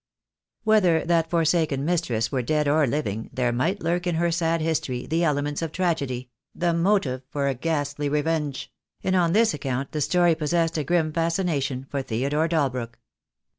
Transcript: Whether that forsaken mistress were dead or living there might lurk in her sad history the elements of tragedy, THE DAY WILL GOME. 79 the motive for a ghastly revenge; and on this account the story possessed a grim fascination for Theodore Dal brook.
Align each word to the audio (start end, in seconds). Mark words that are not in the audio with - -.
Whether 0.63 1.05
that 1.05 1.29
forsaken 1.29 1.85
mistress 1.85 2.31
were 2.31 2.41
dead 2.41 2.67
or 2.67 2.87
living 2.87 3.29
there 3.31 3.51
might 3.51 3.83
lurk 3.83 4.07
in 4.07 4.15
her 4.15 4.31
sad 4.31 4.59
history 4.59 5.05
the 5.05 5.23
elements 5.23 5.61
of 5.61 5.71
tragedy, 5.71 6.31
THE 6.55 6.59
DAY 6.59 6.65
WILL 6.65 6.71
GOME. 6.71 6.77
79 6.79 6.83
the 6.83 6.89
motive 6.89 7.23
for 7.29 7.47
a 7.47 7.53
ghastly 7.53 8.09
revenge; 8.09 8.71
and 9.03 9.15
on 9.15 9.33
this 9.33 9.53
account 9.53 9.91
the 9.91 10.01
story 10.01 10.33
possessed 10.33 10.79
a 10.79 10.83
grim 10.83 11.13
fascination 11.13 11.85
for 11.87 12.01
Theodore 12.01 12.47
Dal 12.47 12.71
brook. 12.71 12.97